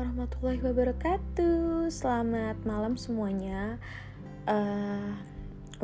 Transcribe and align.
warahmatullahi 0.00 0.64
wabarakatuh. 0.64 1.92
Selamat 1.92 2.56
malam 2.64 2.96
semuanya. 2.96 3.76
Uh, 4.48 5.12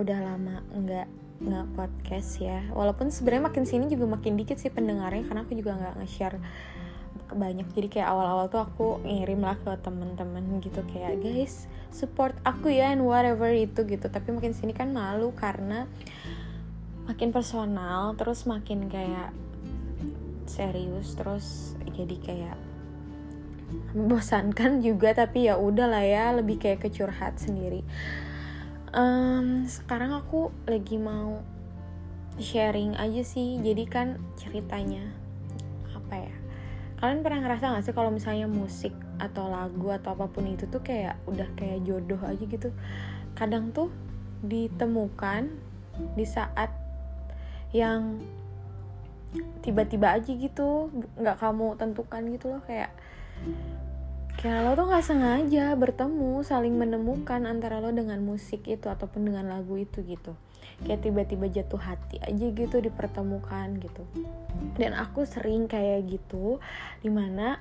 udah 0.01 0.17
lama 0.25 0.65
nggak 0.73 1.05
nggak 1.45 1.67
podcast 1.77 2.41
ya. 2.41 2.65
Walaupun 2.73 3.13
sebenarnya 3.13 3.53
makin 3.53 3.69
sini 3.69 3.93
juga 3.93 4.09
makin 4.09 4.41
dikit 4.41 4.57
sih 4.57 4.73
pendengarnya 4.73 5.29
karena 5.29 5.45
aku 5.45 5.53
juga 5.53 5.77
nggak 5.77 5.95
nge-share 6.01 6.41
banyak. 7.29 7.69
Jadi 7.77 7.89
kayak 7.93 8.09
awal-awal 8.09 8.49
tuh 8.49 8.65
aku 8.65 9.05
ngirim 9.05 9.45
lah 9.45 9.61
ke 9.61 9.77
temen-temen 9.85 10.65
gitu 10.65 10.81
kayak 10.89 11.21
guys 11.21 11.69
support 11.93 12.33
aku 12.41 12.73
ya 12.73 12.97
and 12.97 13.05
whatever 13.05 13.53
itu 13.53 13.85
gitu. 13.85 14.09
Tapi 14.09 14.33
makin 14.33 14.57
sini 14.57 14.73
kan 14.73 14.97
malu 14.97 15.37
karena 15.37 15.85
makin 17.05 17.37
personal 17.37 18.17
terus 18.17 18.49
makin 18.49 18.89
kayak 18.89 19.37
serius 20.49 21.13
terus 21.21 21.77
jadi 21.93 22.17
kayak 22.25 22.57
membosankan 23.95 24.79
juga 24.85 25.13
tapi 25.17 25.51
ya 25.51 25.59
udah 25.59 25.91
lah 25.91 26.05
ya 26.05 26.31
lebih 26.35 26.61
kayak 26.61 26.87
kecurhat 26.87 27.39
sendiri. 27.39 27.83
Um, 28.97 29.67
sekarang 29.69 30.15
aku 30.15 30.55
lagi 30.65 30.97
mau 30.97 31.43
sharing 32.37 32.97
aja 32.97 33.25
sih 33.25 33.61
jadi 33.61 33.85
kan 33.89 34.09
ceritanya 34.37 35.09
apa 35.93 36.29
ya 36.29 36.37
kalian 36.97 37.21
pernah 37.21 37.41
ngerasa 37.45 37.77
gak 37.77 37.85
sih 37.85 37.97
kalau 37.97 38.09
misalnya 38.09 38.49
musik 38.49 38.93
atau 39.21 39.49
lagu 39.53 39.93
atau 39.93 40.17
apa 40.17 40.29
pun 40.33 40.49
itu 40.49 40.65
tuh 40.69 40.81
kayak 40.81 41.21
udah 41.29 41.49
kayak 41.57 41.85
jodoh 41.85 42.21
aja 42.25 42.45
gitu? 42.45 42.73
Kadang 43.37 43.73
tuh 43.73 43.93
ditemukan 44.41 45.53
di 46.17 46.25
saat 46.25 46.73
yang 47.73 48.21
tiba-tiba 49.61 50.17
aja 50.17 50.33
gitu 50.33 50.89
nggak 51.21 51.37
kamu 51.37 51.77
tentukan 51.77 52.23
gitu 52.33 52.47
loh 52.57 52.63
kayak 52.65 52.89
kayak 54.37 54.69
lo 54.69 54.71
tuh 54.77 54.87
nggak 54.93 55.07
sengaja 55.07 55.73
bertemu 55.75 56.45
saling 56.45 56.77
menemukan 56.77 57.49
antara 57.49 57.81
lo 57.81 57.89
dengan 57.89 58.21
musik 58.21 58.69
itu 58.69 58.87
ataupun 58.87 59.33
dengan 59.33 59.49
lagu 59.49 59.81
itu 59.81 60.05
gitu. 60.05 60.37
Kayak 60.85 61.09
tiba-tiba 61.09 61.49
jatuh 61.49 61.81
hati 61.81 62.21
aja 62.21 62.47
gitu 62.53 62.77
dipertemukan 62.85 63.81
gitu. 63.81 64.05
Dan 64.77 64.93
aku 64.93 65.25
sering 65.25 65.65
kayak 65.67 66.05
gitu 66.07 66.61
di 67.01 67.09
mana 67.09 67.59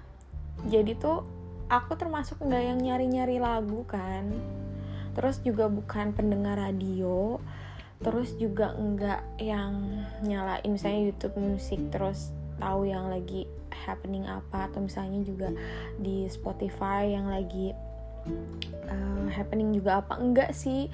jadi 0.67 0.99
tuh 0.99 1.23
aku 1.71 1.95
termasuk 1.95 2.43
nggak 2.43 2.63
yang 2.75 2.79
nyari-nyari 2.83 3.39
lagu 3.39 3.87
kan. 3.87 4.35
Terus 5.15 5.39
juga 5.47 5.71
bukan 5.71 6.11
pendengar 6.11 6.59
radio 6.59 7.39
terus 8.03 8.35
juga 8.35 8.75
enggak 8.75 9.23
yang 9.39 10.03
nyalain 10.21 10.67
misalnya 10.67 11.09
YouTube 11.11 11.39
musik 11.39 11.79
terus 11.89 12.35
tahu 12.59 12.87
yang 12.87 13.11
lagi 13.11 13.47
happening 13.71 14.25
apa 14.25 14.71
atau 14.71 14.81
misalnya 14.81 15.21
juga 15.21 15.51
di 15.99 16.25
Spotify 16.31 17.11
yang 17.13 17.29
lagi 17.29 17.75
uh, 18.89 19.27
happening 19.29 19.75
juga 19.75 20.01
apa 20.01 20.17
enggak 20.17 20.55
sih 20.55 20.89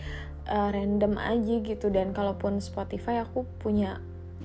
uh, 0.49 0.69
random 0.73 1.15
aja 1.15 1.55
gitu. 1.61 1.87
Dan 1.93 2.11
kalaupun 2.11 2.59
Spotify 2.59 3.21
aku 3.23 3.45
punya 3.61 4.01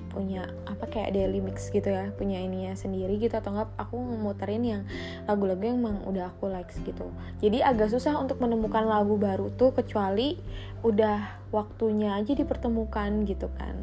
punya 0.07 0.49
apa 0.65 0.89
kayak 0.89 1.13
daily 1.13 1.37
mix 1.45 1.69
gitu 1.69 1.93
ya 1.93 2.09
punya 2.15 2.41
ininya 2.41 2.73
sendiri 2.73 3.19
gitu. 3.19 3.37
Atau 3.37 3.53
enggak 3.53 3.69
aku 3.75 3.97
muterin 3.97 4.63
yang 4.63 4.81
lagu-lagu 5.25 5.61
yang 5.61 5.81
emang 5.83 5.99
udah 6.07 6.31
aku 6.31 6.47
likes 6.47 6.79
gitu. 6.85 7.09
Jadi 7.43 7.61
agak 7.65 7.91
susah 7.91 8.15
untuk 8.17 8.39
menemukan 8.39 8.87
lagu 8.87 9.19
baru 9.19 9.51
tuh 9.53 9.75
kecuali 9.75 10.39
udah 10.85 11.49
waktunya 11.51 12.15
aja 12.15 12.33
dipertemukan 12.33 13.25
gitu 13.25 13.51
kan. 13.57 13.75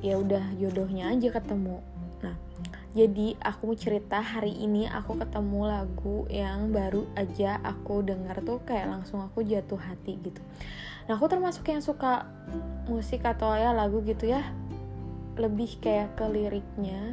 Ya 0.00 0.20
udah 0.20 0.54
jodohnya 0.60 1.10
aja 1.10 1.34
ketemu 1.34 1.82
jadi 2.96 3.36
aku 3.44 3.68
mau 3.68 3.76
cerita 3.76 4.24
hari 4.24 4.56
ini 4.56 4.88
aku 4.88 5.20
ketemu 5.20 5.68
lagu 5.68 6.24
yang 6.32 6.72
baru 6.72 7.04
aja 7.12 7.60
aku 7.60 8.00
denger 8.00 8.40
tuh 8.40 8.64
kayak 8.64 8.88
langsung 8.88 9.20
aku 9.20 9.44
jatuh 9.44 9.76
hati 9.76 10.16
gitu. 10.24 10.40
Nah 11.04 11.20
aku 11.20 11.28
termasuk 11.28 11.68
yang 11.68 11.84
suka 11.84 12.24
musik 12.88 13.20
atau 13.28 13.52
ya 13.52 13.76
lagu 13.76 14.00
gitu 14.00 14.32
ya 14.32 14.40
lebih 15.36 15.76
kayak 15.84 16.16
ke 16.16 16.24
liriknya 16.24 17.12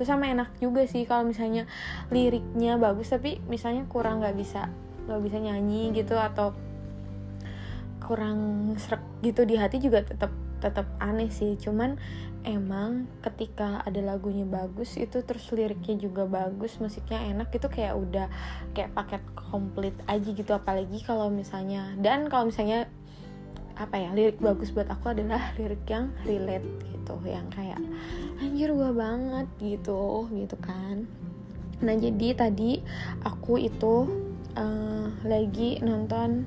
terus 0.00 0.08
sama 0.08 0.32
enak 0.32 0.48
juga 0.64 0.88
sih 0.88 1.04
kalau 1.04 1.28
misalnya 1.28 1.68
liriknya 2.08 2.80
bagus 2.80 3.12
tapi 3.12 3.36
misalnya 3.52 3.84
kurang 3.84 4.24
nggak 4.24 4.32
bisa 4.32 4.72
nggak 5.04 5.20
bisa 5.20 5.36
nyanyi 5.36 5.92
gitu 5.92 6.16
atau 6.16 6.56
kurang 8.00 8.72
serak 8.80 9.04
gitu 9.20 9.44
di 9.44 9.60
hati 9.60 9.76
juga 9.76 10.00
tetap 10.00 10.32
tetap 10.64 10.88
aneh 11.04 11.28
sih 11.28 11.52
cuman 11.60 12.00
emang 12.44 13.04
ketika 13.20 13.84
ada 13.84 14.00
lagunya 14.00 14.48
bagus 14.48 14.96
itu 14.96 15.20
terus 15.20 15.44
liriknya 15.52 16.00
juga 16.00 16.24
bagus 16.24 16.80
musiknya 16.80 17.20
enak 17.28 17.52
itu 17.52 17.68
kayak 17.68 17.94
udah 17.96 18.26
kayak 18.72 18.92
paket 18.96 19.22
komplit 19.36 19.96
aja 20.08 20.28
gitu. 20.32 20.50
Apalagi 20.56 21.04
kalau 21.04 21.28
misalnya 21.28 21.92
dan 22.00 22.32
kalau 22.32 22.48
misalnya 22.48 22.88
apa 23.80 23.96
ya 23.96 24.12
lirik 24.12 24.36
bagus 24.40 24.72
buat 24.72 24.88
aku 24.92 25.16
adalah 25.16 25.40
lirik 25.60 25.84
yang 25.88 26.12
relate 26.28 26.68
gitu 26.92 27.16
yang 27.24 27.48
kayak 27.52 27.80
anjir 28.40 28.72
gua 28.72 28.92
banget 28.92 29.48
gitu 29.60 30.28
gitu 30.32 30.56
kan. 30.60 31.04
Nah 31.80 31.96
jadi 31.96 32.36
tadi 32.36 32.80
aku 33.24 33.56
itu 33.56 34.04
uh, 34.56 35.08
lagi 35.24 35.80
nonton 35.80 36.44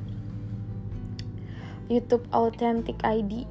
YouTube 1.90 2.26
Authentic 2.32 3.02
ID 3.04 3.46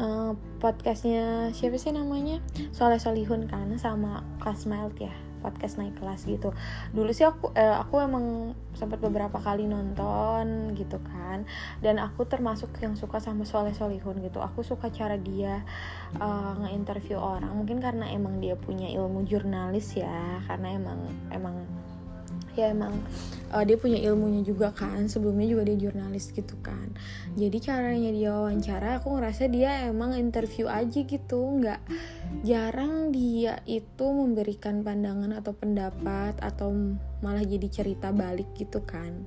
uh, 0.00 0.32
podcastnya 0.60 1.50
siapa 1.52 1.76
sih 1.76 1.92
namanya? 1.92 2.40
Soleh 2.72 3.00
Solihun 3.00 3.48
kan 3.48 3.72
sama 3.76 4.24
Kasmild 4.40 4.96
ya 5.00 5.12
podcast 5.46 5.78
naik 5.78 5.94
kelas 6.02 6.26
gitu. 6.26 6.50
Dulu 6.90 7.14
sih 7.14 7.22
aku 7.22 7.54
eh, 7.54 7.70
aku 7.70 8.02
emang 8.02 8.56
sempat 8.74 8.98
beberapa 8.98 9.38
kali 9.38 9.70
nonton 9.70 10.74
gitu 10.74 10.98
kan. 11.06 11.46
Dan 11.78 12.02
aku 12.02 12.26
termasuk 12.26 12.74
yang 12.82 12.98
suka 12.98 13.22
sama 13.22 13.46
Soleh 13.46 13.70
Solihun 13.70 14.18
gitu. 14.26 14.42
Aku 14.42 14.66
suka 14.66 14.90
cara 14.90 15.14
dia 15.14 15.62
uh, 16.18 16.52
nge-interview 16.66 17.20
orang. 17.20 17.54
Mungkin 17.54 17.78
karena 17.78 18.10
emang 18.10 18.42
dia 18.42 18.58
punya 18.58 18.90
ilmu 18.90 19.22
jurnalis 19.22 19.94
ya 19.94 20.42
karena 20.50 20.74
emang 20.74 21.00
emang 21.30 21.56
ya 22.56 22.72
emang 22.72 22.96
uh, 23.52 23.62
dia 23.62 23.76
punya 23.78 24.00
ilmunya 24.00 24.42
juga 24.42 24.72
kan. 24.72 25.06
Sebelumnya 25.06 25.46
juga 25.46 25.62
dia 25.68 25.78
jurnalis 25.78 26.32
gitu 26.34 26.56
kan. 26.64 26.90
Jadi 27.36 27.56
caranya 27.62 28.10
dia 28.10 28.30
wawancara 28.32 28.98
aku 28.98 29.16
ngerasa 29.16 29.48
dia 29.52 29.86
emang 29.86 30.16
interview 30.16 30.66
aja 30.66 31.00
gitu. 31.04 31.40
Nggak 31.60 31.80
jarang 32.42 33.14
dia 33.14 33.60
itu 33.68 34.06
memberikan 34.08 34.82
pandangan 34.82 35.36
atau 35.36 35.52
pendapat 35.54 36.34
atau 36.42 36.72
malah 37.22 37.44
jadi 37.44 37.68
cerita 37.70 38.10
balik 38.10 38.50
gitu 38.58 38.82
kan. 38.82 39.24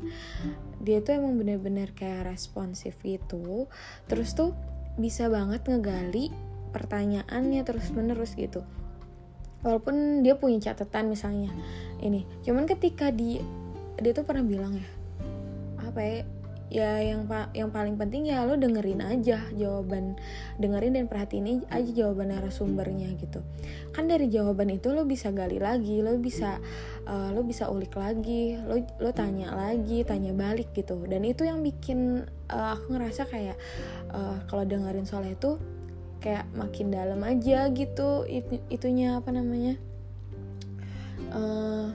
Dia 0.81 1.00
tuh 1.06 1.19
emang 1.19 1.38
bener-bener 1.39 1.91
kayak 1.95 2.28
responsif 2.34 2.97
gitu. 3.06 3.69
Terus 4.09 4.35
tuh 4.35 4.51
bisa 5.00 5.31
banget 5.31 5.63
ngegali 5.63 6.34
pertanyaannya 6.69 7.62
terus 7.66 7.89
menerus 7.95 8.38
gitu 8.38 8.62
walaupun 9.65 10.23
dia 10.23 10.35
punya 10.39 10.71
catatan 10.71 11.11
misalnya 11.11 11.51
ini. 11.99 12.23
Cuman 12.43 12.65
ketika 12.67 13.11
di 13.11 13.39
dia 13.99 14.11
tuh 14.15 14.23
pernah 14.23 14.43
bilang 14.43 14.79
ya 14.79 14.89
apa 15.83 15.99
ya 15.99 16.17
ya 16.69 17.01
yang 17.01 17.25
pa 17.25 17.49
yang 17.57 17.73
paling 17.73 17.97
penting 17.97 18.29
ya 18.29 18.45
lo 18.45 18.53
dengerin 18.53 19.01
aja 19.01 19.41
jawaban 19.57 20.13
dengerin 20.61 21.01
dan 21.01 21.09
perhatiin 21.09 21.65
aja 21.65 21.91
jawaban 21.91 22.29
narasumbernya 22.29 23.09
gitu. 23.17 23.41
Kan 23.89 24.05
dari 24.05 24.29
jawaban 24.29 24.69
itu 24.69 24.93
lo 24.93 25.01
bisa 25.03 25.33
gali 25.33 25.57
lagi 25.57 26.05
lo 26.05 26.13
bisa 26.21 26.61
uh, 27.09 27.33
lo 27.33 27.41
bisa 27.41 27.73
ulik 27.73 27.97
lagi 27.97 28.53
lo 28.61 28.77
lo 29.01 29.09
tanya 29.17 29.49
lagi 29.57 30.05
tanya 30.05 30.29
balik 30.29 30.69
gitu. 30.77 31.01
Dan 31.09 31.25
itu 31.25 31.41
yang 31.41 31.65
bikin 31.65 32.29
uh, 32.53 32.77
aku 32.77 32.93
ngerasa 32.93 33.25
kayak 33.25 33.57
uh, 34.13 34.37
kalau 34.45 34.61
dengerin 34.61 35.09
soal 35.09 35.25
itu 35.25 35.57
kayak 36.19 36.46
makin 36.52 36.91
dalam 36.91 37.24
aja 37.24 37.71
gitu 37.71 38.27
itu 38.27 38.60
itunya 38.68 39.19
apa 39.19 39.31
namanya 39.31 39.80
uh, 41.31 41.92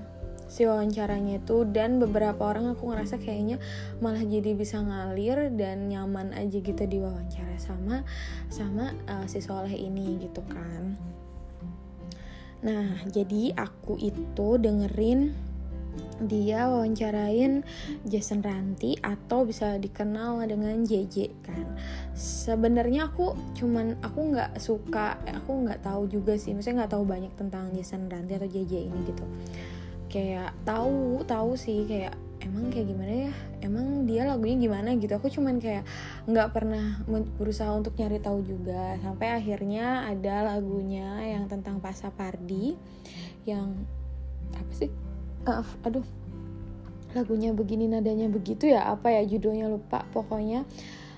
si 0.49 0.63
wawancaranya 0.65 1.43
itu. 1.43 1.67
Dan 1.67 1.99
beberapa 1.99 2.39
orang 2.47 2.73
aku 2.73 2.93
ngerasa 2.93 3.19
kayaknya 3.19 3.59
malah 3.99 4.23
jadi 4.23 4.55
bisa 4.55 4.79
ngalir 4.79 5.51
dan 5.59 5.91
nyaman 5.91 6.31
aja 6.37 6.63
gitu 6.63 6.85
di 6.87 6.99
wawancara 7.03 7.59
sama 7.59 8.07
sama 8.49 8.95
uh, 9.11 9.27
si 9.27 9.43
soleh 9.43 9.75
ini 9.75 10.23
gitu 10.23 10.41
kan. 10.47 10.95
Nah 12.65 13.03
jadi 13.11 13.53
aku 13.59 13.99
itu 13.99 14.57
dengerin 14.57 15.35
dia 16.23 16.71
wawancarain 16.71 17.67
Jason 18.07 18.41
Ranti 18.41 18.95
atau 19.03 19.43
bisa 19.43 19.77
dikenal 19.77 20.47
dengan 20.47 20.87
JJ 20.87 21.17
kan. 21.43 21.67
Sebenarnya 22.15 23.11
aku 23.11 23.35
cuman 23.59 23.99
aku 24.01 24.35
nggak 24.35 24.59
suka 24.63 25.19
aku 25.27 25.67
nggak 25.67 25.83
tahu 25.83 26.07
juga 26.07 26.39
sih. 26.39 26.55
Misalnya 26.55 26.85
nggak 26.87 26.95
tahu 26.95 27.05
banyak 27.05 27.33
tentang 27.35 27.75
Jason 27.75 28.07
Ranti 28.07 28.39
atau 28.39 28.49
JJ 28.49 28.73
ini 28.91 28.99
gitu. 29.11 29.25
Kayak 30.07 30.55
tahu 30.63 31.27
tahu 31.27 31.59
sih 31.59 31.83
kayak 31.91 32.15
emang 32.45 32.71
kayak 32.71 32.87
gimana 32.93 33.13
ya? 33.29 33.33
Emang 33.65 34.05
dia 34.07 34.23
lagunya 34.29 34.57
gimana 34.61 34.95
gitu? 34.95 35.13
Aku 35.17 35.27
cuman 35.33 35.59
kayak 35.59 35.83
nggak 36.29 36.53
pernah 36.55 37.03
berusaha 37.41 37.73
untuk 37.75 37.97
nyari 37.99 38.21
tahu 38.23 38.45
juga. 38.45 39.01
Sampai 39.03 39.35
akhirnya 39.35 40.07
ada 40.07 40.55
lagunya 40.55 41.19
yang 41.25 41.51
tentang 41.51 41.83
Pasapardi 41.83 42.77
yang 43.45 43.75
apa 44.55 44.73
sih 44.73 44.89
uh, 45.47 45.65
aduh. 45.85 46.05
Lagunya 47.15 47.55
begini 47.55 47.87
nadanya 47.87 48.27
begitu 48.27 48.75
ya? 48.75 48.91
Apa 48.91 49.15
ya 49.15 49.23
judulnya? 49.23 49.71
Lupa. 49.71 50.03
Pokoknya 50.11 50.67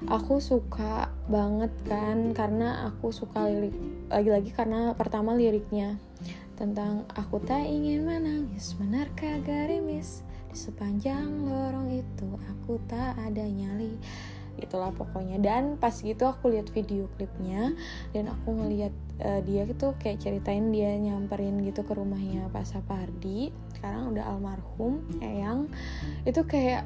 aku 0.04 0.44
suka 0.44 1.08
banget 1.24 1.72
kan 1.88 2.36
karena 2.36 2.92
aku 2.92 3.08
suka 3.08 3.48
lirik 3.48 3.72
lagi-lagi 4.12 4.52
karena 4.52 4.92
pertama 4.92 5.32
liriknya. 5.32 5.96
Tentang 6.56 7.04
aku 7.12 7.40
tak 7.44 7.64
ingin 7.64 8.04
menangis 8.04 8.76
menarka 8.80 9.40
garimis 9.44 10.24
di 10.48 10.56
sepanjang 10.56 11.48
lorong 11.48 11.92
itu 11.92 12.28
aku 12.48 12.80
tak 12.88 13.16
ada 13.16 13.44
nyali. 13.44 13.96
Itulah 14.56 14.92
pokoknya. 14.92 15.36
Dan 15.40 15.76
pas 15.76 15.92
gitu 15.92 16.24
aku 16.24 16.52
lihat 16.52 16.72
video 16.72 17.08
klipnya 17.16 17.76
dan 18.12 18.32
aku 18.32 18.56
ngelihat 18.56 18.92
uh, 19.22 19.40
dia 19.44 19.64
gitu 19.64 19.96
kayak 20.00 20.20
ceritain 20.20 20.72
dia 20.72 20.96
nyamperin 20.96 21.60
gitu 21.64 21.84
ke 21.84 21.92
rumahnya 21.96 22.48
Pak 22.52 22.64
Sapardi. 22.68 23.52
Sekarang 23.76 24.16
udah 24.16 24.24
almarhum 24.26 25.04
Eyang 25.20 25.68
itu 26.24 26.40
kayak 26.44 26.84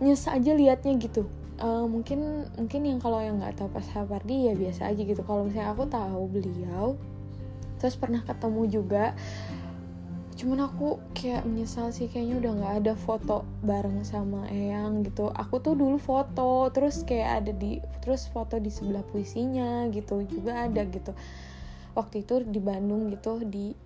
nyes 0.00 0.28
aja 0.28 0.52
liatnya 0.52 0.96
gitu. 1.00 1.28
Uh, 1.62 1.86
mungkin 1.86 2.48
mungkin 2.58 2.82
yang 2.88 2.98
kalau 2.98 3.22
yang 3.22 3.38
nggak 3.38 3.54
tahu 3.54 3.68
Pak 3.70 3.84
Sapardi 3.86 4.50
ya 4.50 4.54
biasa 4.56 4.90
aja 4.92 5.02
gitu. 5.02 5.22
Kalau 5.22 5.46
misalnya 5.46 5.72
aku 5.76 5.84
tahu 5.88 6.22
beliau 6.30 6.96
terus 7.82 7.98
pernah 7.98 8.22
ketemu 8.22 8.62
juga 8.70 9.10
cuman 10.32 10.64
aku 10.64 10.96
kayak 11.12 11.44
menyesal 11.44 11.92
sih 11.92 12.08
kayaknya 12.08 12.40
udah 12.40 12.52
nggak 12.56 12.74
ada 12.84 12.92
foto 12.96 13.44
bareng 13.60 14.00
sama 14.02 14.48
Eyang 14.48 15.04
gitu. 15.04 15.28
Aku 15.28 15.60
tuh 15.60 15.76
dulu 15.76 16.00
foto 16.00 16.72
terus 16.72 17.04
kayak 17.04 17.44
ada 17.44 17.52
di 17.52 17.78
terus 18.00 18.26
foto 18.32 18.56
di 18.56 18.72
sebelah 18.72 19.04
puisinya 19.04 19.86
gitu 19.92 20.24
juga 20.24 20.66
ada 20.66 20.82
gitu. 20.88 21.12
Waktu 21.92 22.24
itu 22.24 22.34
di 22.48 22.60
Bandung 22.64 23.12
gitu 23.12 23.44
di 23.44 23.76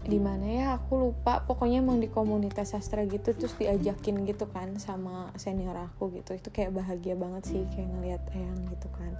di 0.00 0.16
mana 0.16 0.48
ya 0.48 0.66
aku 0.80 0.96
lupa. 0.96 1.44
Pokoknya 1.44 1.84
emang 1.84 2.00
di 2.00 2.08
komunitas 2.08 2.72
sastra 2.72 3.04
gitu 3.04 3.36
terus 3.36 3.52
diajakin 3.60 4.24
gitu 4.24 4.48
kan 4.48 4.80
sama 4.80 5.28
senior 5.36 5.76
aku 5.76 6.08
gitu. 6.16 6.32
Itu 6.32 6.48
kayak 6.48 6.80
bahagia 6.80 7.12
banget 7.12 7.44
sih 7.44 7.62
kayak 7.76 7.88
ngelihat 7.92 8.22
Eyang 8.32 8.60
gitu 8.72 8.88
kan. 8.96 9.12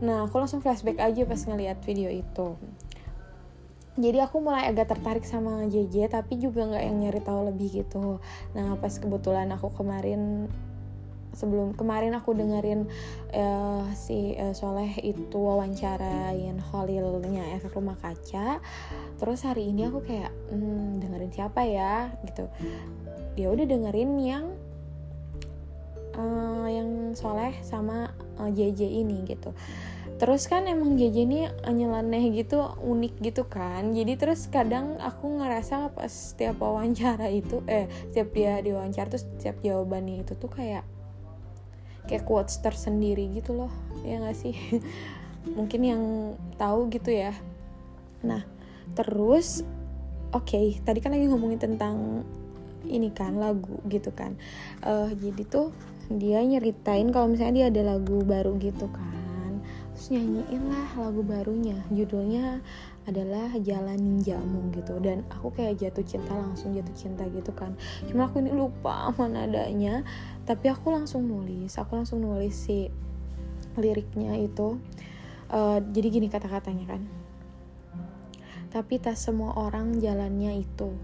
Nah 0.00 0.24
aku 0.24 0.40
langsung 0.40 0.64
flashback 0.64 0.96
aja 1.04 1.28
pas 1.28 1.44
ngelihat 1.44 1.84
video 1.84 2.08
itu 2.08 2.56
jadi 3.98 4.30
aku 4.30 4.38
mulai 4.38 4.70
agak 4.70 4.94
tertarik 4.94 5.26
sama 5.26 5.66
JJ 5.66 6.14
tapi 6.14 6.38
juga 6.38 6.70
nggak 6.70 6.84
yang 6.86 6.96
nyari 7.02 7.20
tahu 7.20 7.50
lebih 7.50 7.82
gitu. 7.82 8.22
Nah 8.54 8.78
pas 8.78 8.94
kebetulan 8.94 9.50
aku 9.50 9.74
kemarin 9.74 10.46
sebelum 11.34 11.74
kemarin 11.74 12.14
aku 12.14 12.34
dengerin 12.34 12.86
uh, 13.34 13.86
si 13.94 14.38
uh, 14.38 14.54
Soleh 14.54 14.90
itu 15.02 15.34
wawancarain 15.38 16.56
Holilnya 16.70 17.58
efek 17.58 17.74
rumah 17.74 17.98
kaca. 17.98 18.62
Terus 19.18 19.42
hari 19.42 19.74
ini 19.74 19.90
aku 19.90 20.06
kayak 20.06 20.30
hmm, 20.54 21.02
dengerin 21.02 21.32
siapa 21.34 21.66
ya? 21.66 22.14
Gitu. 22.22 22.46
Dia 23.34 23.50
udah 23.50 23.66
dengerin 23.66 24.10
yang 24.22 24.46
uh, 26.14 26.66
yang 26.70 27.18
Soleh 27.18 27.54
sama 27.66 28.14
uh, 28.38 28.50
JJ 28.50 29.02
ini 29.02 29.26
gitu 29.26 29.50
terus 30.18 30.50
kan 30.50 30.66
emang 30.66 30.98
ini 30.98 31.46
nyeleneh 31.62 32.34
gitu 32.34 32.58
unik 32.82 33.14
gitu 33.22 33.46
kan. 33.46 33.94
Jadi 33.94 34.18
terus 34.18 34.50
kadang 34.50 34.98
aku 34.98 35.38
ngerasa 35.38 35.94
pas 35.94 36.10
setiap 36.10 36.58
wawancara 36.58 37.30
itu 37.30 37.62
eh 37.70 37.86
setiap 38.10 38.34
dia 38.34 38.58
diwawancara 38.58 39.14
terus 39.14 39.24
setiap 39.38 39.62
jawabannya 39.62 40.26
itu 40.26 40.34
tuh 40.34 40.50
kayak 40.50 40.82
kayak 42.10 42.26
quotes 42.26 42.58
tersendiri 42.58 43.30
gitu 43.30 43.54
loh. 43.54 43.72
Ya 44.02 44.18
gak 44.18 44.34
sih? 44.34 44.58
Mungkin 45.58 45.80
yang 45.86 46.02
tahu 46.58 46.90
gitu 46.90 47.14
ya. 47.14 47.30
Nah 48.26 48.42
terus 48.98 49.62
oke 50.34 50.50
okay, 50.50 50.82
tadi 50.82 50.98
kan 50.98 51.14
lagi 51.14 51.30
ngomongin 51.30 51.62
tentang 51.62 52.26
ini 52.90 53.14
kan 53.14 53.38
lagu 53.38 53.78
gitu 53.86 54.10
kan. 54.10 54.34
Uh, 54.82 55.14
jadi 55.14 55.46
tuh 55.46 55.70
dia 56.10 56.42
nyeritain 56.42 57.06
kalau 57.14 57.30
misalnya 57.30 57.54
dia 57.54 57.66
ada 57.70 57.94
lagu 57.94 58.24
baru 58.24 58.56
gitu 58.56 58.88
kan 58.88 59.17
terus 59.98 60.14
nyanyiin 60.14 60.62
lah 60.70 60.94
lagu 60.94 61.26
barunya. 61.26 61.74
Judulnya 61.90 62.62
adalah 63.10 63.50
Jalan 63.58 63.98
Ninjamu 63.98 64.70
gitu. 64.70 64.94
Dan 65.02 65.26
aku 65.26 65.50
kayak 65.50 65.74
jatuh 65.82 66.06
cinta 66.06 66.38
langsung 66.38 66.70
jatuh 66.70 66.94
cinta 66.94 67.26
gitu 67.26 67.50
kan. 67.50 67.74
Cuma 68.06 68.30
aku 68.30 68.38
ini 68.38 68.54
lupa 68.54 69.10
mana 69.18 69.50
nadanya. 69.50 70.06
Tapi 70.46 70.70
aku 70.70 70.94
langsung 70.94 71.26
nulis. 71.26 71.74
Aku 71.82 71.98
langsung 71.98 72.22
nulis 72.22 72.54
si 72.54 72.86
liriknya 73.74 74.38
itu. 74.38 74.78
Uh, 75.50 75.82
jadi 75.90 76.06
gini 76.14 76.30
kata-katanya 76.30 76.94
kan. 76.94 77.02
Tapi 78.70 79.02
tak 79.02 79.18
semua 79.18 79.58
orang 79.58 79.98
jalannya 79.98 80.62
itu. 80.62 80.94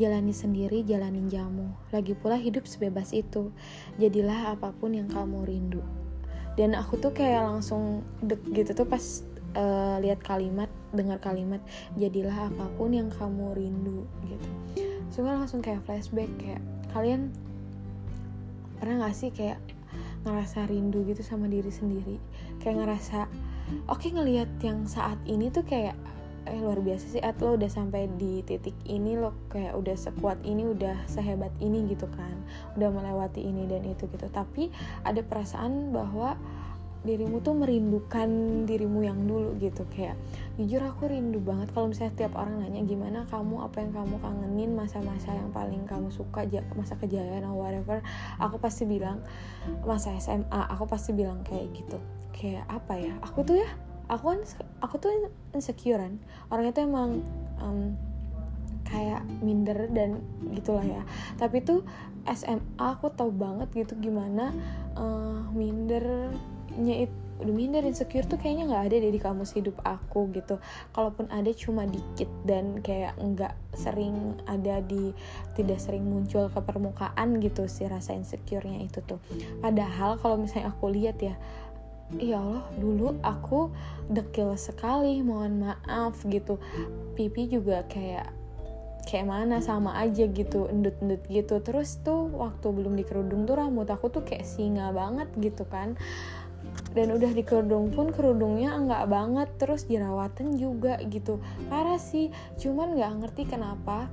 Jalani 0.00 0.32
sendiri 0.32 0.88
jalanin 0.88 1.28
jamu 1.28 1.68
lagi 1.92 2.16
pula 2.16 2.40
hidup 2.40 2.64
sebebas 2.64 3.12
itu. 3.12 3.52
Jadilah 4.00 4.56
apa 4.56 4.72
pun 4.72 4.96
yang 4.96 5.12
kamu 5.12 5.44
rindu 5.44 5.97
dan 6.58 6.74
aku 6.74 6.98
tuh 6.98 7.14
kayak 7.14 7.46
langsung 7.46 8.02
dek 8.18 8.42
gitu 8.50 8.74
tuh 8.74 8.82
pas 8.82 9.22
uh, 9.54 10.02
lihat 10.02 10.18
kalimat 10.26 10.66
dengar 10.90 11.22
kalimat 11.22 11.62
jadilah 11.94 12.50
apa 12.50 12.66
pun 12.74 12.90
yang 12.90 13.06
kamu 13.14 13.54
rindu 13.54 14.02
gitu. 14.26 14.48
Sehingga 15.14 15.38
langsung 15.38 15.62
kayak 15.62 15.86
flashback 15.86 16.28
kayak 16.42 16.62
kalian 16.90 17.30
pernah 18.82 19.06
gak 19.06 19.14
sih 19.14 19.30
kayak 19.30 19.62
ngerasa 20.26 20.66
rindu 20.66 21.06
gitu 21.06 21.22
sama 21.22 21.46
diri 21.46 21.70
sendiri? 21.70 22.18
Kayak 22.58 22.82
ngerasa 22.82 23.30
oke 23.86 24.02
okay, 24.02 24.10
ngelihat 24.10 24.50
yang 24.66 24.82
saat 24.90 25.20
ini 25.30 25.54
tuh 25.54 25.62
kayak 25.62 25.94
eh 26.48 26.60
luar 26.60 26.80
biasa 26.80 27.04
sih 27.16 27.22
at 27.22 27.36
lo 27.44 27.54
udah 27.54 27.70
sampai 27.70 28.08
di 28.16 28.40
titik 28.42 28.74
ini 28.88 29.20
lo 29.20 29.36
kayak 29.52 29.76
udah 29.76 29.96
sekuat 29.96 30.40
ini 30.42 30.64
udah 30.64 31.04
sehebat 31.04 31.52
ini 31.60 31.84
gitu 31.92 32.08
kan. 32.08 32.34
Udah 32.74 32.88
melewati 32.88 33.44
ini 33.44 33.68
dan 33.68 33.84
itu 33.84 34.08
gitu. 34.08 34.26
Tapi 34.32 34.72
ada 35.04 35.20
perasaan 35.20 35.92
bahwa 35.92 36.40
dirimu 37.06 37.38
tuh 37.40 37.54
merindukan 37.54 38.28
dirimu 38.66 39.06
yang 39.06 39.22
dulu 39.24 39.54
gitu. 39.62 39.86
Kayak 39.94 40.18
jujur 40.58 40.82
aku 40.82 41.06
rindu 41.06 41.38
banget 41.38 41.70
kalau 41.70 41.88
misalnya 41.88 42.14
tiap 42.18 42.34
orang 42.34 42.58
nanya 42.58 42.82
gimana 42.82 43.24
kamu 43.30 43.62
apa 43.62 43.76
yang 43.80 43.92
kamu 43.94 44.16
kangenin 44.18 44.70
masa-masa 44.74 45.30
yang 45.30 45.48
paling 45.54 45.86
kamu 45.86 46.10
suka 46.10 46.42
masa 46.74 46.98
kejayaan 46.98 47.46
atau 47.46 47.56
whatever. 47.56 48.02
Aku 48.42 48.58
pasti 48.58 48.84
bilang 48.84 49.22
masa 49.86 50.12
SMA 50.18 50.62
aku 50.74 50.84
pasti 50.90 51.14
bilang 51.14 51.46
kayak 51.46 51.70
gitu. 51.72 51.98
Kayak 52.34 52.66
apa 52.66 52.98
ya? 52.98 53.14
Aku 53.22 53.46
tuh 53.46 53.62
ya 53.62 53.70
aku 54.08 54.24
kan 54.34 54.40
aku 54.80 54.94
tuh 55.00 55.10
insecurean 55.52 56.16
orangnya 56.48 56.72
tuh 56.74 56.84
emang 56.84 57.10
um, 57.60 57.94
kayak 58.88 59.20
minder 59.44 59.86
dan 59.92 60.24
gitulah 60.56 60.84
ya. 60.84 61.02
Tapi 61.36 61.60
tuh 61.60 61.84
SMA 62.24 62.80
aku 62.80 63.12
tahu 63.12 63.32
banget 63.32 63.68
gitu 63.72 63.96
gimana 64.00 64.52
uh, 64.96 65.44
mindernya 65.52 67.08
itu 67.08 67.16
udah 67.38 67.54
minder 67.54 67.86
insecure 67.86 68.26
tuh 68.26 68.34
kayaknya 68.34 68.66
nggak 68.66 68.84
ada 68.90 68.96
deh 68.98 69.14
di 69.14 69.20
kamus 69.22 69.54
hidup 69.54 69.78
aku 69.86 70.26
gitu. 70.34 70.58
Kalaupun 70.90 71.30
ada 71.30 71.46
cuma 71.54 71.86
dikit 71.86 72.26
dan 72.42 72.82
kayak 72.82 73.14
nggak 73.14 73.54
sering 73.78 74.34
ada 74.50 74.82
di 74.82 75.14
tidak 75.54 75.78
sering 75.78 76.02
muncul 76.02 76.50
ke 76.50 76.58
permukaan 76.58 77.38
gitu 77.38 77.70
si 77.70 77.86
rasa 77.86 78.18
insecure-nya 78.18 78.82
itu 78.82 78.98
tuh. 79.06 79.22
Padahal 79.62 80.18
kalau 80.18 80.34
misalnya 80.42 80.74
aku 80.74 80.90
lihat 80.90 81.22
ya 81.22 81.38
ya 82.16 82.40
Allah 82.40 82.64
dulu 82.80 83.20
aku 83.20 83.68
dekil 84.08 84.56
sekali 84.56 85.20
mohon 85.20 85.60
maaf 85.60 86.16
gitu. 86.24 86.56
Pipi 87.12 87.52
juga 87.52 87.84
kayak 87.84 88.32
kayak 89.08 89.28
mana 89.28 89.60
sama 89.64 89.96
aja 90.00 90.24
gitu 90.28 90.68
endut-endut 90.72 91.20
gitu. 91.28 91.60
Terus 91.60 92.00
tuh 92.00 92.32
waktu 92.32 92.72
belum 92.72 92.96
dikerudung 92.96 93.44
tuh 93.44 93.60
rambut 93.60 93.88
aku 93.88 94.08
tuh 94.08 94.24
kayak 94.24 94.48
singa 94.48 94.88
banget 94.92 95.28
gitu 95.36 95.68
kan. 95.68 95.96
Dan 96.96 97.12
udah 97.12 97.32
di 97.36 97.44
kerudung 97.44 97.92
pun 97.92 98.08
kerudungnya 98.12 98.72
enggak 98.72 99.04
banget 99.12 99.48
terus 99.60 99.84
jerawatan 99.84 100.56
juga 100.56 100.96
gitu. 101.04 101.40
Parah 101.68 102.00
sih 102.00 102.32
cuman 102.56 102.96
nggak 102.96 103.12
ngerti 103.24 103.42
kenapa. 103.44 104.08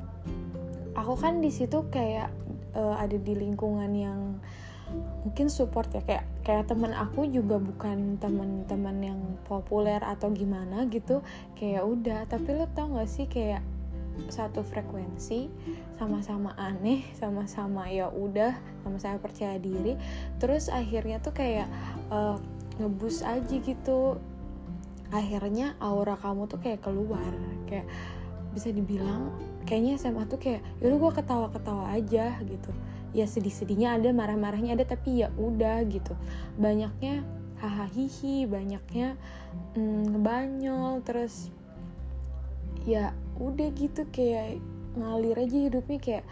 Aku 0.96 1.16
kan 1.20 1.44
di 1.44 1.52
situ 1.52 1.88
kayak 1.92 2.32
uh, 2.76 2.96
ada 3.00 3.16
di 3.16 3.36
lingkungan 3.36 3.92
yang 3.92 4.40
mungkin 5.26 5.50
support 5.50 5.90
ya. 5.92 6.06
Kayak 6.06 6.26
kayak 6.46 6.70
teman 6.70 6.94
aku 6.94 7.26
juga 7.26 7.58
bukan 7.58 8.22
teman-teman 8.22 8.98
yang 9.02 9.20
populer 9.50 9.98
atau 10.00 10.30
gimana 10.30 10.86
gitu. 10.88 11.26
Kayak 11.58 11.84
udah 11.84 12.20
tapi 12.30 12.54
lo 12.54 12.70
tau 12.72 12.94
gak 12.94 13.10
sih 13.10 13.26
kayak 13.26 13.66
satu 14.32 14.64
frekuensi 14.64 15.52
sama-sama 16.00 16.56
aneh 16.56 17.04
sama-sama 17.20 17.92
ya 17.92 18.08
udah 18.08 18.54
sama-sama 18.86 19.18
percaya 19.18 19.58
diri. 19.58 19.98
Terus 20.38 20.70
akhirnya 20.70 21.18
tuh 21.20 21.34
kayak 21.34 21.68
uh, 22.14 22.38
ngebus 22.78 23.26
aja 23.26 23.58
gitu. 23.58 24.22
Akhirnya 25.10 25.74
aura 25.82 26.16
kamu 26.22 26.46
tuh 26.46 26.62
kayak 26.62 26.86
keluar. 26.86 27.34
Kayak 27.66 27.90
bisa 28.56 28.72
dibilang 28.72 29.36
kayaknya 29.68 30.00
SMA 30.00 30.24
tuh 30.32 30.40
kayak 30.40 30.64
yaudah 30.80 30.98
gue 31.02 31.12
ketawa-ketawa 31.20 31.86
aja 31.92 32.40
gitu 32.46 32.72
ya 33.16 33.24
sedih-sedihnya 33.24 33.96
ada 33.96 34.12
marah-marahnya 34.12 34.76
ada 34.76 34.84
tapi 34.84 35.24
ya 35.24 35.32
udah 35.40 35.88
gitu. 35.88 36.12
Banyaknya 36.60 37.24
hahaha 37.64 37.88
hihi 37.96 38.44
banyaknya 38.46 39.16
mm, 39.80 40.20
banyol 40.20 41.00
terus 41.08 41.48
ya 42.84 43.16
udah 43.40 43.72
gitu 43.74 44.04
kayak 44.12 44.60
ngalir 45.00 45.40
aja 45.40 45.58
hidupnya 45.72 46.00
kayak 46.04 46.26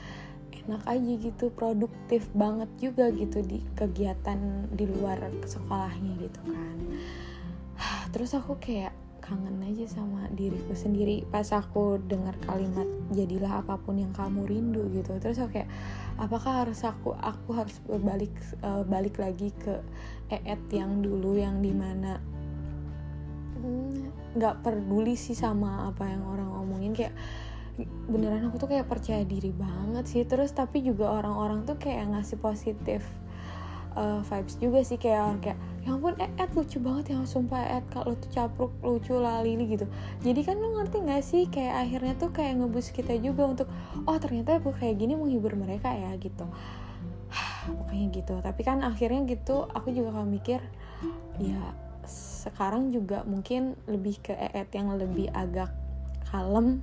enak 0.64 0.84
aja 0.88 1.12
gitu 1.20 1.52
produktif 1.52 2.24
banget 2.32 2.70
juga 2.80 3.12
gitu 3.12 3.44
di 3.44 3.60
kegiatan 3.76 4.68
di 4.72 4.86
luar 4.88 5.20
sekolahnya 5.44 6.14
gitu 6.24 6.40
kan. 6.48 6.78
Terus 8.16 8.32
aku 8.38 8.56
kayak 8.64 8.96
kangen 9.34 9.66
aja 9.66 9.90
sama 9.90 10.30
diriku 10.30 10.78
sendiri. 10.78 11.26
Pas 11.34 11.50
aku 11.50 11.98
dengar 12.06 12.38
kalimat 12.46 12.86
jadilah 13.10 13.66
apa 13.66 13.82
pun 13.82 13.98
yang 13.98 14.14
kamu 14.14 14.46
rindu 14.46 14.86
gitu. 14.94 15.18
Terus 15.18 15.42
aku 15.42 15.58
kayak 15.58 15.70
apakah 16.22 16.62
harus 16.62 16.86
aku 16.86 17.18
aku 17.18 17.50
harus 17.58 17.82
balik 17.90 18.34
uh, 18.62 18.86
balik 18.86 19.18
lagi 19.18 19.50
ke 19.58 19.82
eet 20.30 20.62
yang 20.70 21.02
dulu 21.02 21.34
yang 21.34 21.66
di 21.66 21.74
mana 21.74 22.22
hmm, 23.58 24.38
nggak 24.38 24.56
hmm, 24.62 24.64
peduli 24.64 25.18
sih 25.18 25.34
sama 25.34 25.90
apa 25.90 26.06
yang 26.06 26.22
orang 26.30 26.54
omongin. 26.54 26.94
Kayak 26.94 27.18
beneran 28.06 28.46
aku 28.54 28.62
tuh 28.62 28.70
kayak 28.70 28.86
percaya 28.86 29.26
diri 29.26 29.50
banget 29.50 30.06
sih. 30.06 30.22
Terus 30.30 30.54
tapi 30.54 30.86
juga 30.86 31.10
orang-orang 31.10 31.66
tuh 31.66 31.82
kayak 31.82 32.14
ngasih 32.14 32.38
positif 32.38 33.02
uh, 33.98 34.22
vibes 34.22 34.62
juga 34.62 34.86
sih. 34.86 35.02
Kayak 35.02 35.42
kayak 35.42 35.60
ya 35.84 35.92
ampun 35.92 36.16
Ed 36.16 36.52
lucu 36.56 36.80
banget 36.80 37.12
ya 37.12 37.20
sumpah 37.28 37.60
Ed 37.80 37.86
kalau 37.92 38.16
tuh 38.16 38.32
capruk 38.32 38.72
lucu 38.80 39.20
lali 39.20 39.60
ini 39.60 39.68
gitu. 39.76 39.84
Jadi 40.24 40.42
kan 40.48 40.56
lu 40.56 40.80
ngerti 40.80 41.04
gak 41.04 41.24
sih 41.24 41.44
kayak 41.52 41.88
akhirnya 41.88 42.14
tuh 42.16 42.32
kayak 42.32 42.64
ngebus 42.64 42.96
kita 42.96 43.20
juga 43.20 43.44
untuk 43.52 43.68
oh 44.08 44.16
ternyata 44.16 44.64
gue 44.64 44.72
kayak 44.72 44.96
gini 44.96 45.20
menghibur 45.20 45.60
mereka 45.60 45.92
ya 45.92 46.16
gitu. 46.16 46.48
Pokoknya 47.68 48.08
gitu. 48.16 48.34
Tapi 48.40 48.62
kan 48.64 48.80
akhirnya 48.80 49.28
gitu 49.28 49.68
aku 49.76 49.92
juga 49.92 50.16
kalau 50.16 50.28
mikir 50.28 50.64
ya 51.44 51.60
sekarang 52.08 52.96
juga 52.96 53.28
mungkin 53.28 53.76
lebih 53.88 54.24
ke 54.24 54.34
Ed 54.36 54.72
yang 54.72 54.96
lebih 54.96 55.32
agak 55.36 55.83
kalem 56.34 56.82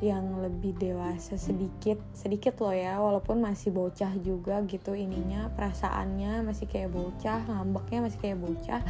yang 0.00 0.40
lebih 0.40 0.72
dewasa 0.80 1.36
sedikit 1.36 2.00
sedikit 2.16 2.56
loh 2.64 2.72
ya 2.72 2.96
walaupun 2.96 3.44
masih 3.44 3.68
bocah 3.68 4.08
juga 4.24 4.64
gitu 4.64 4.96
ininya 4.96 5.52
perasaannya 5.52 6.40
masih 6.40 6.64
kayak 6.64 6.96
bocah 6.96 7.44
ngambeknya 7.44 8.08
masih 8.08 8.18
kayak 8.24 8.40
bocah. 8.40 8.80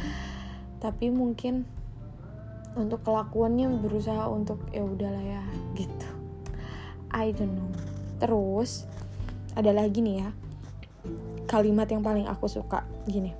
Tapi 0.79 1.11
mungkin 1.11 1.67
untuk 2.79 3.03
kelakuannya 3.03 3.67
berusaha 3.83 4.31
untuk 4.31 4.63
ya 4.71 4.87
udahlah 4.87 5.19
ya 5.27 5.43
gitu. 5.75 6.09
I 7.11 7.35
don't 7.35 7.51
know. 7.51 7.67
Terus 8.23 8.87
ada 9.59 9.75
lagi 9.75 9.99
nih 9.99 10.23
ya 10.23 10.29
kalimat 11.51 11.91
yang 11.91 11.99
paling 11.99 12.31
aku 12.31 12.47
suka 12.47 12.87
gini. 13.03 13.35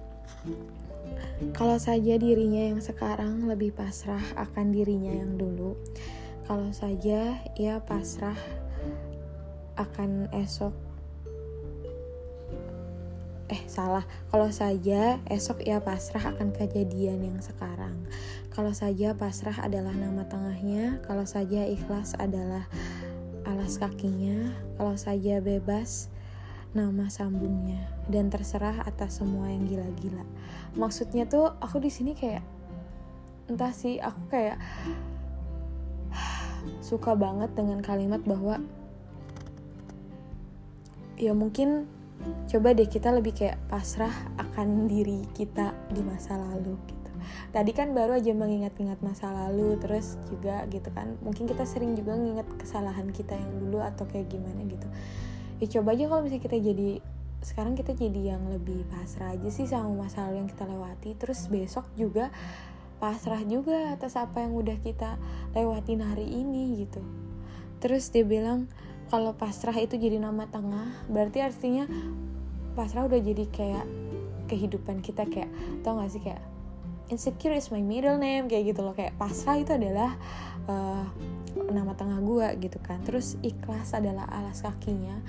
Kalau 1.53 1.77
saja 1.77 2.17
dirinya 2.17 2.73
yang 2.73 2.81
sekarang 2.81 3.45
lebih 3.45 3.69
pasrah 3.69 4.23
akan 4.33 4.73
dirinya 4.73 5.13
yang 5.13 5.37
dulu, 5.37 5.77
kalau 6.47 6.71
saja 6.71 7.43
ia 7.59 7.75
pasrah 7.83 8.39
akan 9.75 10.31
esok. 10.31 10.71
Eh 13.51 13.67
salah. 13.67 14.07
Kalau 14.31 14.47
saja 14.47 15.19
esok 15.27 15.67
ia 15.67 15.83
pasrah 15.83 16.31
akan 16.31 16.55
kejadian 16.55 17.19
yang 17.19 17.39
sekarang. 17.43 17.99
Kalau 18.55 18.71
saja 18.71 19.11
pasrah 19.11 19.59
adalah 19.59 19.91
nama 19.91 20.23
tengahnya. 20.23 21.03
Kalau 21.03 21.27
saja 21.27 21.67
ikhlas 21.67 22.15
adalah 22.15 22.63
alas 23.43 23.75
kakinya. 23.75 24.55
Kalau 24.79 24.95
saja 24.95 25.43
bebas 25.43 26.07
nama 26.71 27.11
sambungnya. 27.11 27.91
Dan 28.07 28.31
terserah 28.31 28.87
atas 28.87 29.19
semua 29.19 29.51
yang 29.51 29.67
gila-gila. 29.67 30.23
Maksudnya 30.79 31.27
tuh 31.27 31.51
aku 31.59 31.83
di 31.83 31.91
sini 31.91 32.15
kayak 32.15 32.43
entah 33.51 33.75
sih 33.75 33.99
aku 33.99 34.31
kayak 34.31 34.59
suka 36.79 37.17
banget 37.17 37.51
dengan 37.53 37.79
kalimat 37.83 38.21
bahwa 38.23 38.61
ya 41.17 41.33
mungkin 41.33 41.89
coba 42.49 42.73
deh 42.73 42.89
kita 42.89 43.13
lebih 43.13 43.33
kayak 43.33 43.57
pasrah 43.69 44.13
akan 44.37 44.89
diri 44.89 45.25
kita 45.33 45.73
di 45.93 46.01
masa 46.01 46.37
lalu 46.37 46.77
gitu. 46.89 47.11
Tadi 47.51 47.71
kan 47.73 47.91
baru 47.93 48.17
aja 48.17 48.33
mengingat-ingat 48.33 49.01
masa 49.01 49.33
lalu 49.33 49.77
terus 49.81 50.17
juga 50.29 50.65
gitu 50.69 50.89
kan. 50.93 51.17
Mungkin 51.21 51.49
kita 51.49 51.65
sering 51.65 51.97
juga 51.97 52.17
nginget 52.17 52.47
kesalahan 52.57 53.09
kita 53.13 53.33
yang 53.33 53.51
dulu 53.67 53.81
atau 53.81 54.05
kayak 54.05 54.29
gimana 54.29 54.61
gitu. 54.65 54.87
Ya 55.57 55.65
coba 55.79 55.97
aja 55.97 56.05
kalau 56.05 56.21
misalnya 56.21 56.43
kita 56.45 56.57
jadi 56.61 56.89
sekarang 57.37 57.73
kita 57.77 57.93
jadi 57.93 58.37
yang 58.37 58.43
lebih 58.49 58.85
pasrah 58.89 59.37
aja 59.37 59.49
sih 59.53 59.69
sama 59.69 60.05
masa 60.05 60.25
lalu 60.29 60.45
yang 60.45 60.49
kita 60.49 60.65
lewati. 60.65 61.09
Terus 61.17 61.49
besok 61.49 61.85
juga 61.97 62.29
pasrah 62.97 63.41
juga 63.45 63.93
atas 63.93 64.17
apa 64.17 64.41
yang 64.41 64.57
udah 64.57 64.77
kita 64.81 65.21
lewatin 65.53 66.01
hari 66.01 66.25
ini 66.25 66.85
gitu. 66.85 67.01
Terus 67.77 68.09
dia 68.09 68.25
bilang 68.25 68.65
kalau 69.07 69.37
pasrah 69.37 69.75
itu 69.77 69.95
jadi 69.95 70.17
nama 70.17 70.49
tengah 70.49 71.07
berarti 71.07 71.39
artinya 71.45 71.85
pasrah 72.73 73.05
udah 73.05 73.21
jadi 73.21 73.45
kayak 73.49 73.85
kehidupan 74.49 75.03
kita 75.05 75.27
kayak 75.27 75.49
tau 75.83 75.99
gak 75.99 76.11
sih 76.11 76.23
kayak 76.23 76.41
insecure 77.07 77.55
is 77.55 77.71
my 77.71 77.79
middle 77.79 78.17
name 78.19 78.49
kayak 78.49 78.73
gitu 78.73 78.81
loh. 78.81 78.97
Kayak 78.97 79.15
pasrah 79.15 79.61
itu 79.61 79.77
adalah 79.77 80.17
uh, 80.65 81.05
nama 81.69 81.93
tengah 81.93 82.19
gue 82.19 82.47
gitu 82.67 82.81
kan. 82.81 82.99
Terus 83.05 83.37
ikhlas 83.45 83.93
adalah 83.93 84.25
alas 84.27 84.65
kakinya. 84.65 85.21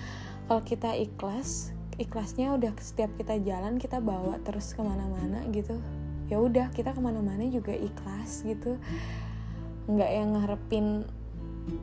Kalau 0.48 0.64
kita 0.64 0.96
ikhlas 0.96 1.76
ikhlasnya 1.98 2.54
udah 2.54 2.72
setiap 2.78 3.10
kita 3.18 3.42
jalan 3.42 3.76
kita 3.76 3.98
bawa 3.98 4.38
terus 4.46 4.70
ke 4.70 4.80
mana-mana 4.80 5.42
gitu 5.50 5.82
ya 6.28 6.36
udah 6.36 6.68
kita 6.76 6.92
ke 6.92 7.00
mana-mana 7.00 7.44
juga 7.48 7.72
ikhlas 7.72 8.44
gitu. 8.44 8.76
Nggak 9.88 10.10
yang 10.12 10.28
ngarepin 10.36 10.86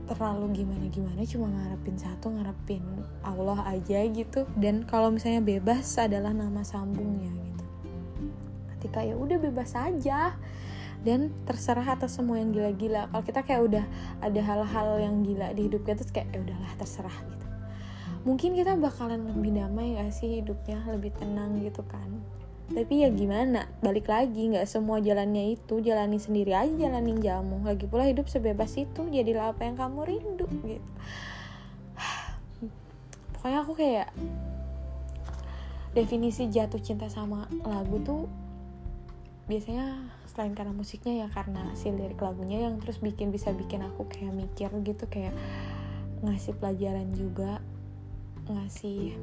terlalu 0.10 0.66
gimana 0.66 0.86
gimana 0.90 1.22
cuma 1.30 1.46
ngarepin 1.46 1.98
satu 1.98 2.34
ngarepin 2.34 2.82
Allah 3.26 3.66
aja 3.70 4.06
gitu. 4.06 4.46
Dan 4.58 4.86
kalau 4.86 5.10
misalnya 5.10 5.42
bebas 5.42 5.98
adalah 5.98 6.34
nama 6.34 6.62
sambungnya 6.62 7.34
gitu. 7.34 7.66
Ketika 8.78 9.02
ya 9.02 9.18
udah 9.18 9.38
bebas 9.42 9.74
aja. 9.74 10.38
Dan 11.06 11.30
terserah 11.46 11.86
atas 11.86 12.18
semua 12.18 12.42
yang 12.42 12.50
gila-gila. 12.50 13.06
Kalau 13.14 13.22
kita 13.22 13.46
kayak 13.46 13.62
udah 13.62 13.86
ada 14.26 14.42
hal-hal 14.42 14.98
yang 14.98 15.22
gila 15.22 15.54
di 15.54 15.70
hidup 15.70 15.86
kita 15.86 16.02
terus 16.02 16.10
kayak 16.10 16.34
ya 16.34 16.42
udahlah 16.42 16.74
terserah 16.82 17.18
gitu. 17.30 17.46
Mungkin 18.26 18.58
kita 18.58 18.74
bakalan 18.74 19.22
lebih 19.22 19.54
damai 19.54 20.02
gak 20.02 20.10
sih 20.10 20.42
hidupnya? 20.42 20.82
Lebih 20.90 21.14
tenang 21.14 21.62
gitu 21.62 21.86
kan 21.86 22.10
tapi 22.66 23.06
ya 23.06 23.14
gimana 23.14 23.70
balik 23.86 24.10
lagi 24.10 24.50
nggak 24.50 24.66
semua 24.66 24.98
jalannya 24.98 25.54
itu 25.54 25.86
jalani 25.86 26.18
sendiri 26.18 26.58
aja 26.58 26.74
jalanin 26.74 27.22
jamu. 27.22 27.62
Lagi 27.62 27.86
pula 27.86 28.10
hidup 28.10 28.26
sebebas 28.26 28.74
itu 28.74 29.06
jadilah 29.06 29.54
apa 29.54 29.70
yang 29.70 29.78
kamu 29.78 30.02
rindu 30.02 30.50
gitu. 30.66 30.92
Pokoknya 33.38 33.60
aku 33.62 33.74
kayak 33.78 34.10
definisi 35.94 36.50
jatuh 36.50 36.82
cinta 36.82 37.06
sama 37.06 37.46
lagu 37.62 38.02
tuh 38.02 38.26
biasanya 39.46 40.02
selain 40.26 40.58
karena 40.58 40.74
musiknya 40.74 41.24
ya 41.24 41.28
karena 41.30 41.70
si 41.78 41.94
lirik 41.94 42.20
lagunya 42.20 42.66
yang 42.66 42.82
terus 42.82 42.98
bikin 42.98 43.30
bisa 43.30 43.54
bikin 43.54 43.86
aku 43.86 44.10
kayak 44.10 44.34
mikir 44.34 44.74
gitu 44.82 45.06
kayak 45.06 45.32
ngasih 46.26 46.58
pelajaran 46.58 47.14
juga 47.14 47.62
ngasih 48.50 49.16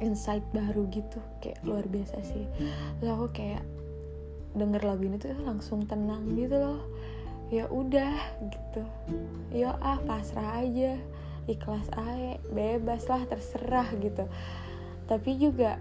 insight 0.00 0.44
baru 0.50 0.88
gitu 0.88 1.20
kayak 1.44 1.60
luar 1.62 1.84
biasa 1.86 2.24
sih. 2.24 2.44
Terus 2.98 3.10
aku 3.12 3.28
kayak 3.32 3.64
denger 4.56 4.82
lagu 4.82 5.06
ini 5.06 5.16
tuh 5.20 5.36
langsung 5.44 5.84
tenang 5.86 6.26
gitu 6.34 6.56
loh. 6.56 6.80
Ya 7.52 7.68
udah 7.68 8.16
gitu. 8.48 8.82
Ya 9.52 9.76
ah 9.78 10.00
pasrah 10.02 10.64
aja. 10.64 10.96
Ikhlas 11.48 11.88
aja 11.96 12.36
bebas 12.52 13.06
lah 13.06 13.22
terserah 13.28 13.88
gitu. 14.00 14.24
Tapi 15.06 15.30
juga 15.38 15.78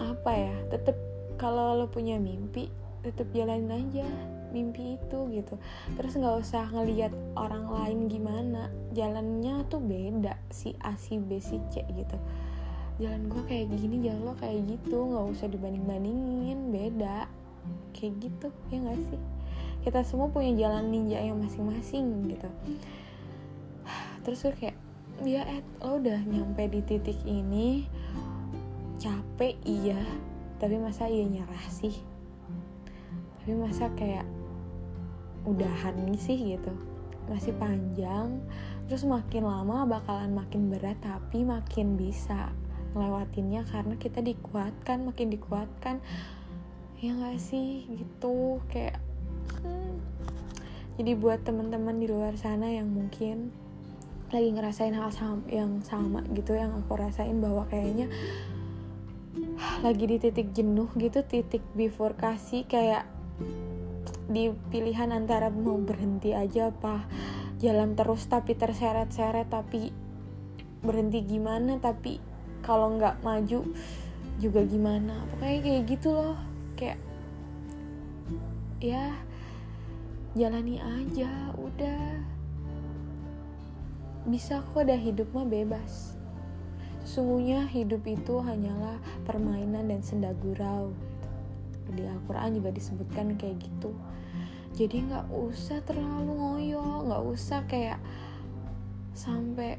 apa 0.00 0.32
ya 0.34 0.56
tetep 0.72 0.96
kalau 1.36 1.78
lo 1.78 1.86
punya 1.90 2.16
mimpi 2.16 2.70
tetep 3.02 3.28
jalanin 3.34 3.70
aja 3.70 4.06
mimpi 4.52 5.00
itu 5.00 5.18
gitu. 5.32 5.54
Terus 5.96 6.12
nggak 6.18 6.36
usah 6.44 6.68
ngelihat 6.70 7.12
orang 7.34 7.66
lain 7.70 7.98
gimana 8.06 8.68
jalannya 8.92 9.64
tuh 9.66 9.80
beda 9.80 10.36
si 10.52 10.76
A 10.84 10.94
si 11.00 11.16
B 11.16 11.40
si 11.40 11.58
C 11.72 11.82
gitu 11.88 12.18
jalan 13.02 13.26
gue 13.26 13.42
kayak 13.50 13.66
gini 13.74 14.06
jalan 14.06 14.22
lo 14.30 14.34
kayak 14.38 14.62
gitu 14.70 14.94
nggak 14.94 15.26
usah 15.34 15.50
dibanding 15.50 15.82
bandingin 15.82 16.70
beda. 16.70 17.26
Kayak 17.90 18.12
gitu 18.22 18.46
ya 18.70 18.78
nggak 18.78 18.98
sih? 19.10 19.20
Kita 19.82 20.06
semua 20.06 20.30
punya 20.30 20.54
jalan 20.54 20.94
ninja 20.94 21.18
yang 21.18 21.42
masing-masing 21.42 22.30
gitu. 22.30 22.46
Terus 24.22 24.38
gue 24.46 24.54
kayak 24.54 24.78
ya 25.26 25.42
Ed 25.50 25.66
lo 25.82 25.98
udah 25.98 26.22
nyampe 26.22 26.70
di 26.70 26.80
titik 26.86 27.18
ini. 27.26 27.90
Capek 29.02 29.58
iya. 29.66 29.98
Tapi 30.62 30.78
masa 30.78 31.10
iya 31.10 31.26
nyerah 31.26 31.66
sih? 31.66 31.98
Tapi 33.42 33.52
masa 33.58 33.90
kayak 33.98 34.22
udahan 35.42 35.98
sih 36.14 36.54
gitu. 36.54 36.70
Masih 37.26 37.50
panjang. 37.58 38.38
Terus 38.86 39.02
makin 39.02 39.42
lama 39.42 39.82
bakalan 39.90 40.30
makin 40.30 40.70
berat 40.70 41.02
tapi 41.02 41.42
makin 41.42 41.98
bisa 41.98 42.54
ngelewatinnya 42.92 43.64
karena 43.68 43.94
kita 43.96 44.20
dikuatkan 44.20 45.08
makin 45.08 45.28
dikuatkan. 45.32 45.98
Ya 47.02 47.16
gak 47.18 47.40
sih? 47.42 47.88
Gitu. 47.88 48.62
Kayak 48.70 49.02
hmm. 49.64 49.96
jadi 51.00 51.12
buat 51.18 51.42
teman-teman 51.42 51.98
di 51.98 52.06
luar 52.06 52.36
sana 52.38 52.70
yang 52.70 52.88
mungkin 52.92 53.52
lagi 54.32 54.48
ngerasain 54.48 54.96
hal 54.96 55.12
sama, 55.12 55.44
yang 55.52 55.84
sama 55.84 56.24
gitu 56.32 56.56
yang 56.56 56.72
aku 56.72 56.96
rasain 56.96 57.36
bahwa 57.44 57.68
kayaknya 57.68 58.08
lagi 59.84 60.08
di 60.08 60.16
titik 60.16 60.56
jenuh 60.56 60.88
gitu 60.96 61.20
titik 61.20 61.60
bifurkasi 61.76 62.64
kayak 62.64 63.04
di 64.32 64.48
pilihan 64.72 65.12
antara 65.12 65.52
mau 65.52 65.76
berhenti 65.76 66.32
aja 66.32 66.72
apa 66.72 67.04
jalan 67.60 67.92
terus 67.92 68.24
tapi 68.24 68.56
terseret-seret 68.56 69.52
tapi 69.52 69.92
berhenti 70.80 71.20
gimana 71.28 71.76
tapi 71.76 72.16
kalau 72.62 72.94
nggak 72.96 73.20
maju 73.20 73.66
juga 74.38 74.60
gimana? 74.64 75.18
Pokoknya 75.34 75.58
kayak 75.60 75.82
gitu 75.90 76.08
loh. 76.14 76.38
Kayak 76.78 76.98
ya 78.78 79.14
jalani 80.38 80.78
aja 80.78 81.52
udah. 81.58 82.22
Bisa 84.26 84.62
kok 84.62 84.86
ada 84.86 84.94
hidup 84.94 85.28
mah 85.34 85.46
bebas. 85.46 86.14
Sesungguhnya 87.02 87.66
hidup 87.66 88.06
itu 88.06 88.38
hanyalah 88.38 89.02
permainan 89.26 89.90
dan 89.90 90.00
senda 90.06 90.30
gurau. 90.38 90.94
Di 91.92 92.06
Al-Quran 92.06 92.62
juga 92.62 92.70
disebutkan 92.70 93.34
kayak 93.34 93.58
gitu. 93.58 93.90
Jadi 94.72 95.10
nggak 95.10 95.28
usah 95.28 95.84
terlalu 95.84 96.32
ngoyo 96.32 97.04
nggak 97.04 97.22
usah 97.28 97.60
kayak 97.68 98.00
sampai 99.12 99.76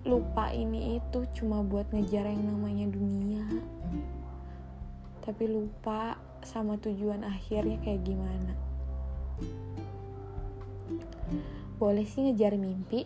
lupa 0.00 0.48
ini 0.48 0.96
itu 0.96 1.28
cuma 1.36 1.60
buat 1.60 1.84
ngejar 1.92 2.24
yang 2.24 2.44
namanya 2.48 2.88
dunia. 2.88 3.44
Tapi 5.20 5.44
lupa 5.44 6.16
sama 6.40 6.80
tujuan 6.80 7.20
akhirnya 7.20 7.76
kayak 7.84 8.02
gimana. 8.08 8.52
Boleh 11.76 12.08
sih 12.08 12.24
ngejar 12.24 12.56
mimpi. 12.56 13.04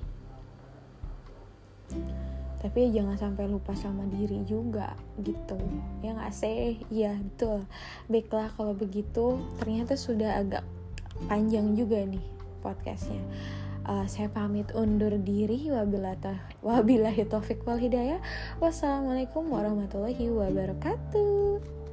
Tapi 2.63 2.89
ya 2.89 3.03
jangan 3.03 3.17
sampai 3.21 3.45
lupa 3.51 3.77
sama 3.77 4.09
diri 4.09 4.41
juga 4.47 4.97
gitu. 5.21 5.59
Ya 6.01 6.17
nggak 6.17 6.33
sih? 6.33 6.81
Iya 6.89 7.19
betul. 7.19 7.67
Baiklah 8.07 8.55
kalau 8.55 8.73
begitu 8.73 9.43
ternyata 9.59 9.99
sudah 9.99 10.41
agak 10.41 10.65
panjang 11.27 11.75
juga 11.79 12.03
nih 12.03 12.23
podcastnya 12.65 13.21
uh, 13.87 14.07
saya 14.09 14.29
pamit 14.33 14.73
undur 14.73 15.15
diri. 15.21 15.69
Wabillahi 16.65 17.23
taufik 17.29 17.63
wal 17.69 17.79
hidayah. 17.81 18.19
Wassalamualaikum 18.59 19.47
warahmatullahi 19.49 20.29
wabarakatuh 20.33 21.84